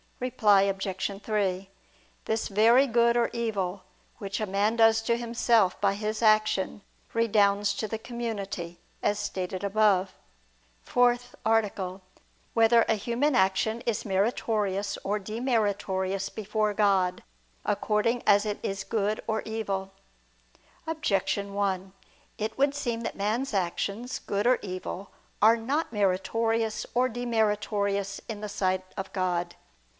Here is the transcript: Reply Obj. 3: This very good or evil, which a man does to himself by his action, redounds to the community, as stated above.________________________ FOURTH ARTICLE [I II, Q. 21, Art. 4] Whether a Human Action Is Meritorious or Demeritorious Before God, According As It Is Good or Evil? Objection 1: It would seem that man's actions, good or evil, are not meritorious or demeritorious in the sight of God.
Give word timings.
Reply 0.19 0.63
Obj. 0.63 1.21
3: 1.23 1.69
This 2.25 2.47
very 2.47 2.85
good 2.87 3.17
or 3.17 3.31
evil, 3.33 3.83
which 4.19 4.39
a 4.39 4.45
man 4.45 4.75
does 4.75 5.01
to 5.03 5.17
himself 5.17 5.79
by 5.81 5.93
his 5.95 6.21
action, 6.21 6.83
redounds 7.13 7.73
to 7.75 7.87
the 7.87 7.97
community, 7.97 8.79
as 9.01 9.17
stated 9.17 9.63
above.________________________ 9.63 10.09
FOURTH 10.81 11.35
ARTICLE 11.45 11.85
[I 11.85 11.93
II, 11.93 11.99
Q. 11.99 12.21
21, 12.53 12.73
Art. 12.73 12.73
4] 12.75 12.77
Whether 12.79 12.85
a 12.87 12.95
Human 12.99 13.35
Action 13.35 13.81
Is 13.81 14.05
Meritorious 14.05 14.97
or 15.03 15.19
Demeritorious 15.19 16.29
Before 16.33 16.73
God, 16.73 17.23
According 17.65 18.23
As 18.25 18.45
It 18.45 18.59
Is 18.61 18.83
Good 18.83 19.21
or 19.25 19.41
Evil? 19.43 19.91
Objection 20.87 21.53
1: 21.53 21.93
It 22.39 22.57
would 22.59 22.75
seem 22.75 23.01
that 23.01 23.15
man's 23.15 23.55
actions, 23.55 24.17
good 24.19 24.45
or 24.47 24.57
evil, 24.63 25.11
are 25.43 25.57
not 25.57 25.93
meritorious 25.93 26.85
or 26.95 27.07
demeritorious 27.07 28.19
in 28.27 28.41
the 28.41 28.49
sight 28.49 28.83
of 28.97 29.11
God. 29.13 29.55